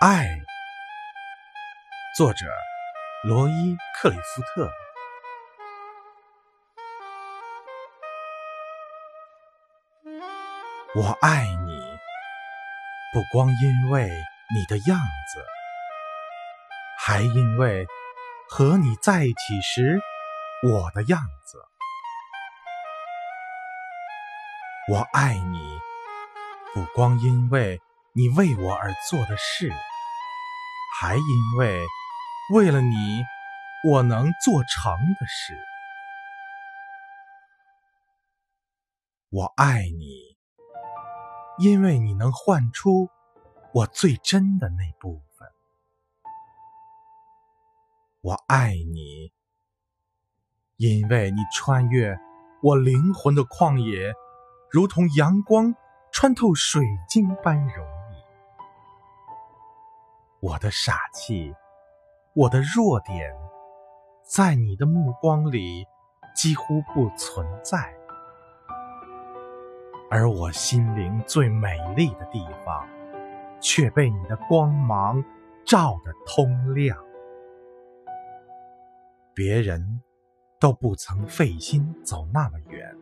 [0.00, 0.26] 爱，
[2.16, 2.46] 作者
[3.22, 3.52] 罗伊·
[3.94, 4.68] 克里夫特。
[10.96, 11.78] 我爱你，
[13.12, 14.08] 不光因为
[14.52, 15.46] 你的样子，
[16.98, 17.86] 还因为
[18.48, 20.00] 和你在一起时
[20.64, 21.62] 我的样子。
[24.92, 25.78] 我爱你，
[26.76, 27.80] 不光因为
[28.12, 29.72] 你为我而做的事，
[31.00, 31.82] 还因为
[32.52, 33.24] 为了你
[33.88, 35.54] 我能做成的事。
[39.30, 40.36] 我爱你，
[41.56, 43.08] 因为你能唤出
[43.72, 45.48] 我最真的那部分。
[48.20, 49.32] 我爱你，
[50.76, 52.18] 因为你穿越
[52.62, 54.12] 我灵魂的旷野。
[54.70, 55.74] 如同阳光
[56.18, 58.16] 穿透水晶般容易，
[60.40, 61.54] 我的傻气，
[62.32, 63.36] 我的弱点，
[64.22, 65.86] 在你的目光里
[66.34, 67.94] 几乎不存在，
[70.10, 72.88] 而我心灵最美丽的地方，
[73.60, 75.22] 却被你的光芒
[75.66, 76.96] 照得通亮。
[79.34, 80.00] 别人
[80.58, 82.96] 都不曾费心走那么远。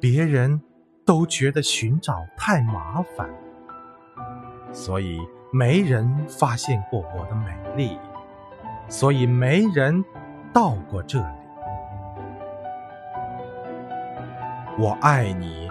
[0.00, 0.62] 别人
[1.06, 3.30] 都觉得寻找太麻烦，
[4.72, 5.20] 所以
[5.52, 7.96] 没人发现过我的美丽，
[8.88, 10.04] 所以没人
[10.52, 11.24] 到过这里。
[14.76, 15.70] 我爱你，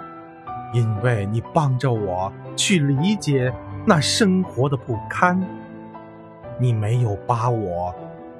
[0.71, 3.53] 因为你帮着我去理解
[3.85, 5.45] 那生活的不堪。
[6.57, 7.93] 你没有把我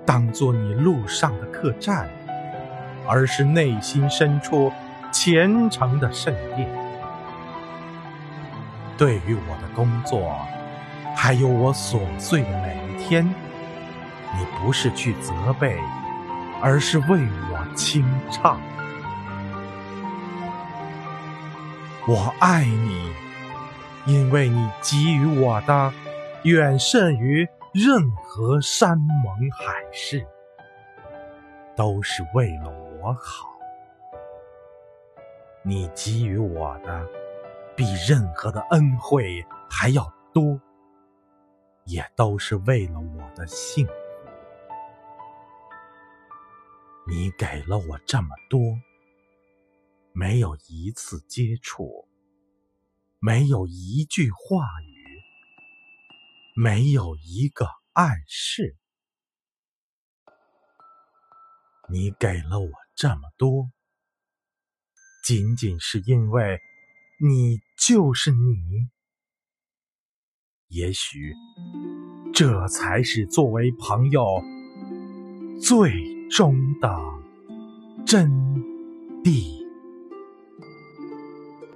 [0.05, 2.07] 当做你路上的客栈，
[3.05, 4.71] 而是内心深处。
[5.11, 6.67] 虔诚的圣殿，
[8.97, 10.37] 对于我的工作，
[11.15, 15.77] 还有我琐碎的每一天，你不是去责备，
[16.61, 17.19] 而是为
[17.51, 18.59] 我清唱。
[22.07, 23.11] 我爱你，
[24.05, 25.91] 因为你给予我的
[26.43, 30.25] 远胜于任何山盟海誓，
[31.75, 32.69] 都是为了
[33.01, 33.49] 我好。
[35.63, 37.05] 你给予我的，
[37.75, 40.59] 比任何的恩惠还要多，
[41.85, 43.93] 也都是为了我的幸福。
[47.07, 48.59] 你给了我这么多，
[50.13, 52.07] 没有一次接触，
[53.19, 55.21] 没有一句话语，
[56.55, 58.77] 没有一个暗示。
[61.89, 63.69] 你给了我这么多。
[65.23, 66.59] 仅仅是因为
[67.17, 68.89] 你就是你，
[70.67, 71.33] 也许
[72.33, 74.41] 这才是作为朋友
[75.61, 75.93] 最
[76.29, 76.89] 终的
[78.05, 78.29] 真
[79.23, 79.64] 谛。